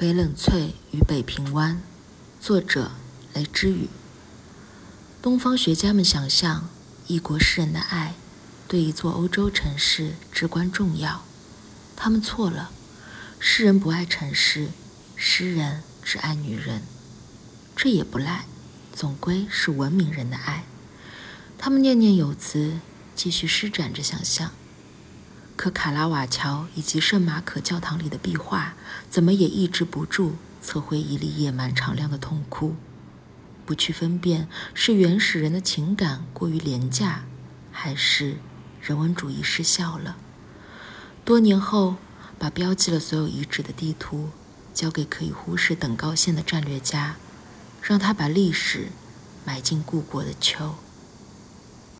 [0.00, 1.82] 翡冷翠与北平湾，
[2.40, 2.92] 作者
[3.34, 3.90] 雷之羽。
[5.20, 6.70] 东方学家们想象
[7.06, 8.14] 异国诗人的爱
[8.66, 11.22] 对一座欧洲城市至关重要，
[11.96, 12.70] 他们错了。
[13.38, 14.68] 诗人不爱城市，
[15.16, 16.80] 诗人只爱女人，
[17.76, 18.46] 这也不赖，
[18.94, 20.64] 总归是文明人的爱。
[21.58, 22.78] 他们念念有词，
[23.14, 24.52] 继续施展着想象。
[25.60, 28.72] 可卡拉瓦乔以及圣马可教堂里的壁画，
[29.10, 32.76] 怎么也抑制不住侧回一粒野蛮敞亮的痛哭。
[33.66, 37.26] 不去分辨是原始人的情感过于廉价，
[37.70, 38.38] 还是
[38.80, 40.16] 人文主义失效了。
[41.26, 41.96] 多年后，
[42.38, 44.30] 把标记了所有遗址的地图
[44.72, 47.16] 交给可以忽视等高线的战略家，
[47.82, 48.88] 让他把历史
[49.44, 50.76] 埋进故国的秋。